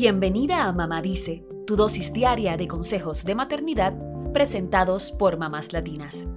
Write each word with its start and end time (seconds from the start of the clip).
Bienvenida 0.00 0.68
a 0.68 0.72
Mamá 0.72 1.02
Dice, 1.02 1.44
tu 1.66 1.74
dosis 1.74 2.12
diaria 2.12 2.56
de 2.56 2.68
consejos 2.68 3.24
de 3.24 3.34
maternidad 3.34 3.98
presentados 4.32 5.10
por 5.10 5.38
mamás 5.38 5.72
latinas. 5.72 6.28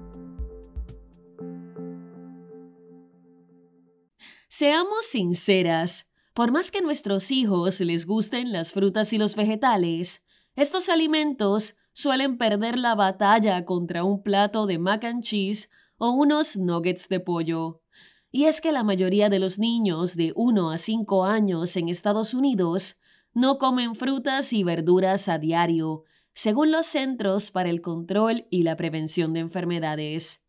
Seamos 4.47 5.05
sinceras, 5.05 6.11
por 6.33 6.51
más 6.51 6.71
que 6.71 6.79
a 6.79 6.81
nuestros 6.81 7.29
hijos 7.29 7.79
les 7.81 8.07
gusten 8.07 8.51
las 8.51 8.71
frutas 8.71 9.13
y 9.13 9.19
los 9.19 9.35
vegetales, 9.35 10.25
estos 10.55 10.89
alimentos 10.89 11.75
suelen 11.93 12.39
perder 12.39 12.79
la 12.79 12.95
batalla 12.95 13.63
contra 13.63 14.03
un 14.03 14.23
plato 14.23 14.65
de 14.65 14.79
mac 14.79 15.03
and 15.03 15.21
cheese 15.21 15.69
o 15.99 16.09
unos 16.09 16.57
nuggets 16.57 17.09
de 17.09 17.19
pollo. 17.19 17.83
Y 18.31 18.45
es 18.45 18.59
que 18.59 18.71
la 18.71 18.83
mayoría 18.83 19.29
de 19.29 19.37
los 19.37 19.59
niños 19.59 20.15
de 20.15 20.33
1 20.35 20.71
a 20.71 20.79
5 20.79 21.25
años 21.25 21.77
en 21.77 21.89
Estados 21.89 22.33
Unidos 22.33 22.95
no 23.33 23.57
comen 23.57 23.95
frutas 23.95 24.53
y 24.53 24.63
verduras 24.63 25.29
a 25.29 25.37
diario, 25.37 26.03
según 26.33 26.71
los 26.71 26.85
Centros 26.85 27.51
para 27.51 27.69
el 27.69 27.81
Control 27.81 28.47
y 28.49 28.63
la 28.63 28.75
Prevención 28.75 29.33
de 29.33 29.41
Enfermedades. 29.41 30.43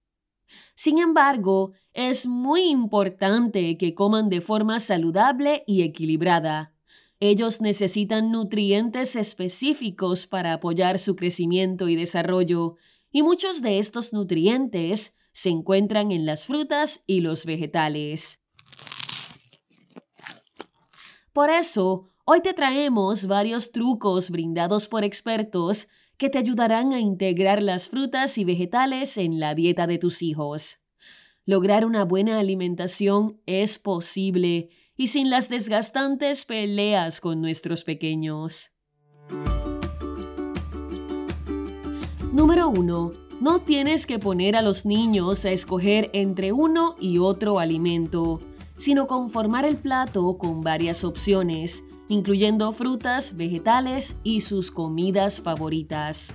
Sin 0.75 0.99
embargo, 0.99 1.73
es 1.93 2.27
muy 2.27 2.63
importante 2.63 3.77
que 3.79 3.95
coman 3.95 4.29
de 4.29 4.41
forma 4.41 4.81
saludable 4.81 5.65
y 5.67 5.83
equilibrada. 5.83 6.75
Ellos 7.21 7.61
necesitan 7.61 8.33
nutrientes 8.33 9.15
específicos 9.15 10.27
para 10.27 10.55
apoyar 10.55 10.99
su 10.99 11.15
crecimiento 11.15 11.89
y 11.89 11.97
desarrollo, 11.97 12.77
y 13.13 13.23
muchos 13.23 13.63
de 13.63 13.79
estos 13.79 14.13
nutrientes 14.13 15.17
se 15.33 15.51
encuentran 15.51 16.11
en 16.13 16.27
las 16.27 16.47
frutas 16.47 17.05
y 17.07 17.21
los 17.21 17.47
vegetales. 17.47 18.41
Por 21.33 21.51
eso, 21.51 22.12
hoy 22.25 22.41
te 22.41 22.55
traemos 22.55 23.27
varios 23.27 23.73
trucos 23.73 24.31
brindados 24.31 24.89
por 24.89 25.05
expertos 25.05 25.89
que 26.17 26.31
te 26.31 26.39
ayudarán 26.39 26.93
a 26.93 27.01
integrar 27.01 27.63
las 27.63 27.89
frutas 27.89 28.39
y 28.39 28.45
vegetales 28.45 29.17
en 29.19 29.41
la 29.41 29.55
dieta 29.55 29.87
de 29.87 29.99
tus 29.99 30.23
hijos. 30.23 30.81
Lograr 31.45 31.85
una 31.85 32.05
buena 32.05 32.39
alimentación 32.39 33.41
es 33.47 33.79
posible 33.79 34.71
y 34.97 35.09
sin 35.09 35.31
las 35.31 35.49
desgastantes 35.49 36.45
peleas 36.45 37.21
con 37.21 37.41
nuestros 37.41 37.83
pequeños. 37.83 38.71
Número 42.33 42.69
1 42.69 43.13
no 43.41 43.59
tienes 43.59 44.07
que 44.07 44.21
poner 44.21 44.55
a 44.55 44.63
los 44.63 44.87
niños 44.87 45.45
a 45.45 45.51
escoger 45.51 46.11
entre 46.13 46.53
uno 46.53 46.95
y 47.01 47.19
otro 47.19 47.59
alimento, 47.59 48.39
sino 48.77 49.09
conformar 49.09 49.65
el 49.65 49.77
plato 49.77 50.39
con 50.39 50.61
varias 50.61 51.03
opciones, 51.03 51.83
incluyendo 52.13 52.73
frutas, 52.73 53.37
vegetales 53.37 54.17
y 54.23 54.43
sus 54.43 54.71
comidas 54.71 55.41
favoritas. 55.41 56.35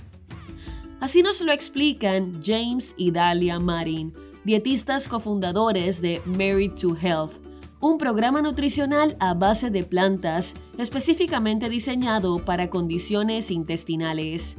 Así 1.00 1.22
nos 1.22 1.40
lo 1.42 1.52
explican 1.52 2.42
James 2.44 2.96
y 2.98 3.12
Dalia 3.12 3.60
Marin, 3.60 4.12
dietistas 4.44 5.08
cofundadores 5.08 6.02
de 6.02 6.20
Married 6.26 6.72
to 6.82 6.98
Health, 7.00 7.34
un 7.80 8.00
programa 8.00 8.42
nutricional 8.42 9.16
a 9.20 9.36
base 9.36 9.70
de 9.70 9.84
plantas 9.84 10.56
específicamente 10.80 11.70
diseñado 11.70 12.44
para 12.44 12.72
condiciones 12.72 13.52
intestinales. 13.52 14.58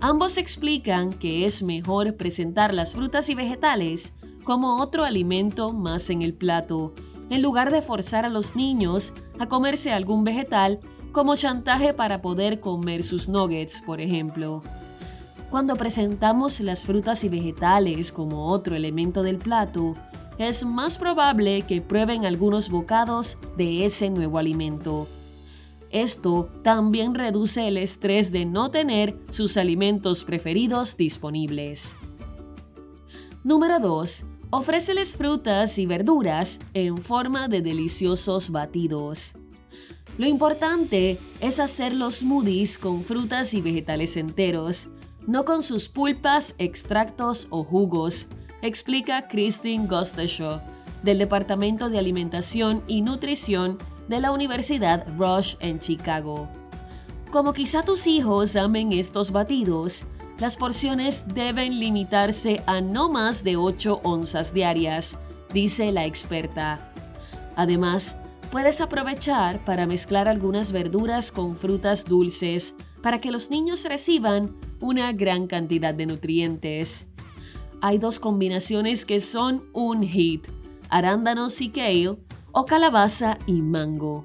Ambos 0.00 0.38
explican 0.38 1.12
que 1.12 1.44
es 1.44 1.62
mejor 1.62 2.16
presentar 2.16 2.72
las 2.72 2.94
frutas 2.94 3.28
y 3.28 3.34
vegetales 3.34 4.14
como 4.44 4.80
otro 4.80 5.04
alimento 5.04 5.74
más 5.74 6.08
en 6.08 6.22
el 6.22 6.32
plato, 6.32 6.94
en 7.30 7.42
lugar 7.42 7.70
de 7.70 7.82
forzar 7.82 8.24
a 8.24 8.28
los 8.28 8.56
niños 8.56 9.12
a 9.38 9.46
comerse 9.46 9.92
algún 9.92 10.24
vegetal 10.24 10.80
como 11.12 11.36
chantaje 11.36 11.94
para 11.94 12.22
poder 12.22 12.60
comer 12.60 13.02
sus 13.02 13.28
nuggets, 13.28 13.82
por 13.82 14.00
ejemplo. 14.00 14.62
Cuando 15.50 15.76
presentamos 15.76 16.60
las 16.60 16.84
frutas 16.84 17.24
y 17.24 17.28
vegetales 17.28 18.12
como 18.12 18.48
otro 18.50 18.76
elemento 18.76 19.22
del 19.22 19.38
plato, 19.38 19.94
es 20.36 20.64
más 20.64 20.98
probable 20.98 21.62
que 21.62 21.80
prueben 21.80 22.26
algunos 22.26 22.70
bocados 22.70 23.38
de 23.56 23.84
ese 23.84 24.10
nuevo 24.10 24.38
alimento. 24.38 25.08
Esto 25.90 26.50
también 26.62 27.14
reduce 27.14 27.66
el 27.66 27.78
estrés 27.78 28.30
de 28.30 28.44
no 28.44 28.70
tener 28.70 29.18
sus 29.30 29.56
alimentos 29.56 30.24
preferidos 30.24 30.96
disponibles. 30.96 31.96
Número 33.42 33.80
2. 33.80 34.24
Ofréceles 34.50 35.14
frutas 35.14 35.78
y 35.78 35.84
verduras 35.84 36.58
en 36.72 36.96
forma 36.96 37.48
de 37.48 37.60
deliciosos 37.60 38.48
batidos. 38.48 39.34
Lo 40.16 40.26
importante 40.26 41.18
es 41.40 41.60
hacer 41.60 41.92
los 41.92 42.20
smoothies 42.20 42.78
con 42.78 43.04
frutas 43.04 43.52
y 43.52 43.60
vegetales 43.60 44.16
enteros, 44.16 44.88
no 45.26 45.44
con 45.44 45.62
sus 45.62 45.90
pulpas, 45.90 46.54
extractos 46.56 47.46
o 47.50 47.62
jugos, 47.62 48.28
explica 48.62 49.28
Christine 49.28 49.86
Gustafshaw 49.86 50.62
del 51.02 51.18
Departamento 51.18 51.90
de 51.90 51.98
Alimentación 51.98 52.82
y 52.86 53.02
Nutrición 53.02 53.76
de 54.08 54.20
la 54.20 54.32
Universidad 54.32 55.06
Rush 55.18 55.56
en 55.60 55.78
Chicago. 55.78 56.48
Como 57.30 57.52
quizá 57.52 57.84
tus 57.84 58.06
hijos 58.06 58.56
amen 58.56 58.94
estos 58.94 59.30
batidos, 59.30 60.06
las 60.38 60.56
porciones 60.56 61.24
deben 61.34 61.80
limitarse 61.80 62.62
a 62.66 62.80
no 62.80 63.08
más 63.08 63.42
de 63.42 63.56
8 63.56 64.00
onzas 64.04 64.54
diarias, 64.54 65.18
dice 65.52 65.90
la 65.90 66.04
experta. 66.04 66.92
Además, 67.56 68.16
puedes 68.52 68.80
aprovechar 68.80 69.64
para 69.64 69.86
mezclar 69.86 70.28
algunas 70.28 70.70
verduras 70.70 71.32
con 71.32 71.56
frutas 71.56 72.04
dulces 72.04 72.76
para 73.02 73.20
que 73.20 73.32
los 73.32 73.50
niños 73.50 73.84
reciban 73.84 74.54
una 74.80 75.12
gran 75.12 75.48
cantidad 75.48 75.92
de 75.92 76.06
nutrientes. 76.06 77.06
Hay 77.80 77.98
dos 77.98 78.20
combinaciones 78.20 79.04
que 79.04 79.20
son 79.20 79.64
un 79.72 80.02
hit, 80.02 80.46
arándanos 80.88 81.60
y 81.60 81.70
kale, 81.70 82.16
o 82.52 82.64
calabaza 82.64 83.38
y 83.46 83.60
mango. 83.60 84.24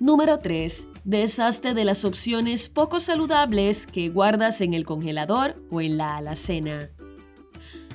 Número 0.00 0.38
3. 0.38 0.86
Deshazte 1.04 1.74
de 1.74 1.84
las 1.84 2.06
opciones 2.06 2.70
poco 2.70 2.98
saludables 2.98 3.86
que 3.86 4.08
guardas 4.08 4.62
en 4.62 4.72
el 4.72 4.86
congelador 4.86 5.62
o 5.70 5.82
en 5.82 5.98
la 5.98 6.16
alacena. 6.16 6.88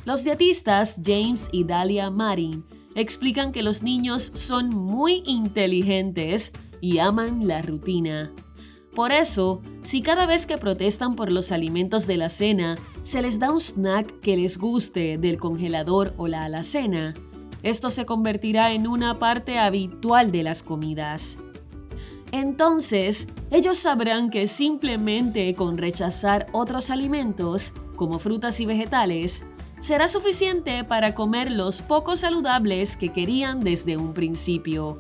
Los 0.06 0.24
dietistas 0.24 1.00
James 1.04 1.50
y 1.52 1.64
Dalia 1.64 2.12
Marin 2.12 2.64
explican 2.94 3.52
que 3.52 3.64
los 3.64 3.82
niños 3.82 4.32
son 4.36 4.70
muy 4.70 5.24
inteligentes 5.26 6.54
y 6.82 7.00
aman 7.00 7.48
la 7.48 7.64
rutina. 7.64 8.32
Por 8.94 9.12
eso, 9.12 9.64
si 9.82 10.04
cada 10.04 10.28
vez 10.28 10.46
que 10.46 10.60
protestan 10.60 11.16
por 11.16 11.32
los 11.32 11.52
alimentos 11.52 12.06
de 12.06 12.18
la 12.18 12.30
cena 12.30 12.78
se 13.02 13.24
les 13.24 13.40
da 13.40 13.52
un 13.52 13.60
snack 13.60 14.20
que 14.20 14.38
les 14.38 14.60
guste 14.60 15.18
del 15.18 15.40
congelador 15.40 16.14
o 16.18 16.28
la 16.28 16.44
alacena, 16.44 17.16
esto 17.64 17.90
se 17.90 18.06
convertirá 18.06 18.72
en 18.72 18.86
una 18.86 19.18
parte 19.18 19.58
habitual 19.58 20.32
de 20.32 20.44
las 20.44 20.62
comidas. 20.62 21.40
Entonces, 22.32 23.28
ellos 23.52 23.78
sabrán 23.78 24.30
que 24.30 24.48
simplemente 24.48 25.54
con 25.56 25.78
rechazar 25.78 26.48
otros 26.52 26.92
alimentos, 26.92 27.74
como 27.96 28.20
frutas 28.20 28.60
y 28.60 28.66
vegetales, 28.66 29.44
será 29.80 30.08
suficiente 30.08 30.84
para 30.84 31.16
comer 31.16 31.52
los 31.52 31.82
poco 31.82 32.18
saludables 32.18 32.98
que 32.98 33.10
querían 33.10 33.62
desde 33.62 33.98
un 33.98 34.14
principio. 34.14 34.98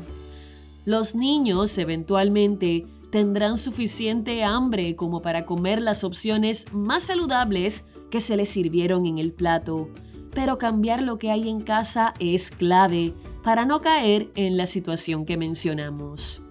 Los 0.86 1.14
niños 1.14 1.78
eventualmente 1.78 2.88
tendrán 3.12 3.58
suficiente 3.58 4.44
hambre 4.44 4.96
como 4.96 5.22
para 5.22 5.46
comer 5.46 5.82
las 5.82 6.04
opciones 6.04 6.66
más 6.72 7.04
saludables 7.04 7.86
que 8.10 8.22
se 8.22 8.38
les 8.38 8.50
sirvieron 8.50 9.06
en 9.06 9.18
el 9.18 9.34
plato, 9.34 9.90
pero 10.34 10.58
cambiar 10.58 11.02
lo 11.02 11.20
que 11.20 11.32
hay 11.32 11.50
en 11.50 11.62
casa 11.62 12.14
es 12.20 12.50
clave 12.50 13.14
para 13.44 13.66
no 13.66 13.82
caer 13.82 14.32
en 14.36 14.58
la 14.58 14.68
situación 14.68 15.26
que 15.26 15.38
mencionamos. 15.38 16.42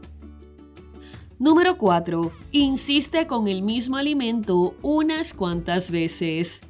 Número 1.41 1.79
4. 1.79 2.33
Insiste 2.51 3.29
con 3.29 3.47
el 3.47 3.63
mismo 3.63 3.97
alimento 3.97 4.75
unas 4.83 5.33
cuantas 5.33 5.93
veces. 5.93 6.63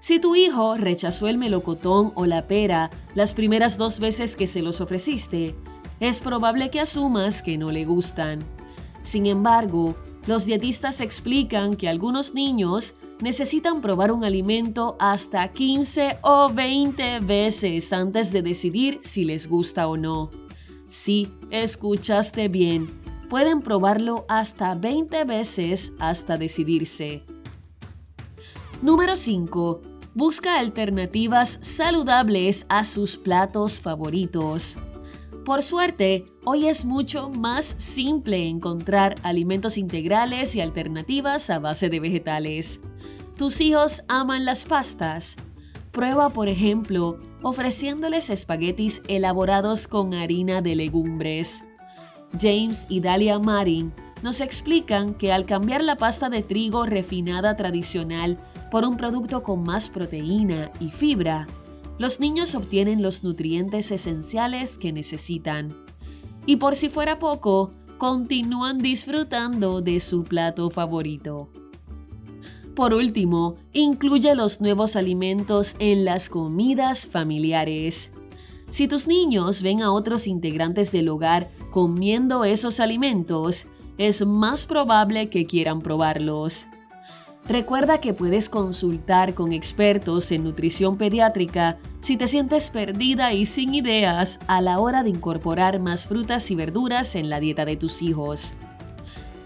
Si 0.00 0.18
tu 0.18 0.34
hijo 0.34 0.76
rechazó 0.76 1.28
el 1.28 1.38
melocotón 1.38 2.10
o 2.16 2.26
la 2.26 2.48
pera 2.48 2.90
las 3.14 3.32
primeras 3.32 3.78
dos 3.78 4.00
veces 4.00 4.34
que 4.34 4.48
se 4.48 4.60
los 4.60 4.80
ofreciste, 4.80 5.54
es 6.00 6.18
probable 6.18 6.68
que 6.68 6.80
asumas 6.80 7.42
que 7.42 7.56
no 7.56 7.70
le 7.70 7.84
gustan. 7.84 8.40
Sin 9.04 9.26
embargo, 9.26 9.94
los 10.26 10.46
dietistas 10.46 11.00
explican 11.00 11.76
que 11.76 11.88
algunos 11.88 12.34
niños 12.34 12.94
necesitan 13.20 13.80
probar 13.80 14.10
un 14.10 14.24
alimento 14.24 14.96
hasta 14.98 15.46
15 15.46 16.18
o 16.22 16.52
20 16.52 17.20
veces 17.20 17.92
antes 17.92 18.32
de 18.32 18.42
decidir 18.42 18.98
si 19.02 19.24
les 19.24 19.48
gusta 19.48 19.86
o 19.86 19.96
no. 19.96 20.32
Sí, 20.88 21.28
escuchaste 21.52 22.48
bien. 22.48 23.01
Pueden 23.32 23.62
probarlo 23.62 24.26
hasta 24.28 24.74
20 24.74 25.24
veces 25.24 25.94
hasta 25.98 26.36
decidirse. 26.36 27.22
Número 28.82 29.16
5. 29.16 29.80
Busca 30.12 30.58
alternativas 30.58 31.58
saludables 31.62 32.66
a 32.68 32.84
sus 32.84 33.16
platos 33.16 33.80
favoritos. 33.80 34.76
Por 35.46 35.62
suerte, 35.62 36.26
hoy 36.44 36.66
es 36.66 36.84
mucho 36.84 37.30
más 37.30 37.64
simple 37.64 38.48
encontrar 38.48 39.14
alimentos 39.22 39.78
integrales 39.78 40.54
y 40.54 40.60
alternativas 40.60 41.48
a 41.48 41.58
base 41.58 41.88
de 41.88 42.00
vegetales. 42.00 42.80
¿Tus 43.38 43.62
hijos 43.62 44.02
aman 44.08 44.44
las 44.44 44.66
pastas? 44.66 45.36
Prueba, 45.90 46.28
por 46.34 46.50
ejemplo, 46.50 47.18
ofreciéndoles 47.40 48.28
espaguetis 48.28 49.00
elaborados 49.08 49.88
con 49.88 50.12
harina 50.12 50.60
de 50.60 50.74
legumbres. 50.74 51.64
James 52.40 52.86
y 52.88 53.00
Dalia 53.00 53.38
Marin 53.38 53.92
nos 54.22 54.40
explican 54.40 55.14
que 55.14 55.32
al 55.32 55.44
cambiar 55.44 55.82
la 55.82 55.96
pasta 55.96 56.28
de 56.28 56.42
trigo 56.42 56.86
refinada 56.86 57.56
tradicional 57.56 58.38
por 58.70 58.84
un 58.84 58.96
producto 58.96 59.42
con 59.42 59.62
más 59.62 59.88
proteína 59.88 60.70
y 60.80 60.88
fibra, 60.88 61.46
los 61.98 62.20
niños 62.20 62.54
obtienen 62.54 63.02
los 63.02 63.22
nutrientes 63.22 63.90
esenciales 63.90 64.78
que 64.78 64.92
necesitan. 64.92 65.76
Y 66.46 66.56
por 66.56 66.76
si 66.76 66.88
fuera 66.88 67.18
poco, 67.18 67.72
continúan 67.98 68.78
disfrutando 68.78 69.80
de 69.80 70.00
su 70.00 70.24
plato 70.24 70.70
favorito. 70.70 71.50
Por 72.74 72.94
último, 72.94 73.56
incluye 73.72 74.34
los 74.34 74.60
nuevos 74.60 74.96
alimentos 74.96 75.76
en 75.78 76.04
las 76.04 76.30
comidas 76.30 77.06
familiares. 77.06 78.12
Si 78.72 78.88
tus 78.88 79.06
niños 79.06 79.62
ven 79.62 79.82
a 79.82 79.92
otros 79.92 80.26
integrantes 80.26 80.92
del 80.92 81.10
hogar 81.10 81.50
comiendo 81.70 82.46
esos 82.46 82.80
alimentos, 82.80 83.66
es 83.98 84.24
más 84.26 84.64
probable 84.64 85.28
que 85.28 85.44
quieran 85.44 85.82
probarlos. 85.82 86.68
Recuerda 87.46 88.00
que 88.00 88.14
puedes 88.14 88.48
consultar 88.48 89.34
con 89.34 89.52
expertos 89.52 90.32
en 90.32 90.44
nutrición 90.44 90.96
pediátrica 90.96 91.80
si 92.00 92.16
te 92.16 92.26
sientes 92.26 92.70
perdida 92.70 93.34
y 93.34 93.44
sin 93.44 93.74
ideas 93.74 94.40
a 94.46 94.62
la 94.62 94.78
hora 94.78 95.02
de 95.02 95.10
incorporar 95.10 95.78
más 95.78 96.06
frutas 96.06 96.50
y 96.50 96.54
verduras 96.54 97.14
en 97.14 97.28
la 97.28 97.40
dieta 97.40 97.66
de 97.66 97.76
tus 97.76 98.00
hijos. 98.00 98.54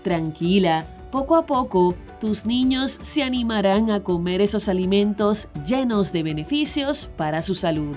Tranquila, 0.05 0.87
poco 1.11 1.35
a 1.35 1.47
poco 1.47 1.97
tus 2.21 2.47
niños 2.47 2.97
se 3.03 3.25
animarán 3.25 3.91
a 3.91 4.05
comer 4.05 4.41
esos 4.41 4.69
alimentos 4.69 5.49
llenos 5.67 6.13
de 6.13 6.23
beneficios 6.23 7.11
para 7.17 7.43
su 7.43 7.57
salud. 7.57 7.97